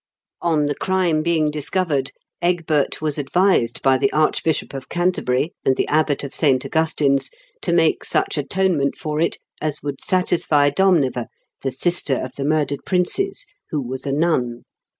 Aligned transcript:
On 0.41 0.65
the 0.65 0.73
crime 0.73 1.21
being 1.21 1.51
discovered, 1.51 2.11
Egbert 2.41 3.03
was 3.03 3.19
advised 3.19 3.83
by 3.83 3.99
the 3.99 4.11
Archbishop 4.11 4.73
of 4.73 4.89
Canterbury 4.89 5.53
and 5.63 5.75
the 5.75 5.87
Abbot 5.87 6.23
of 6.23 6.33
St. 6.33 6.65
Augustine's 6.65 7.29
to 7.61 7.71
make 7.71 8.03
such 8.03 8.35
atonement 8.35 8.97
for 8.97 9.19
it 9.21 9.37
as 9.61 9.83
would 9.83 10.03
satisfy 10.03 10.71
Domneva, 10.71 11.27
the 11.61 11.69
sister 11.71 12.15
of 12.15 12.33
the 12.35 12.43
murdered 12.45 12.83
princes, 12.83 13.45
who 13.69 13.79
was 13.79 14.07
a 14.07 14.11
nun. 14.11 14.63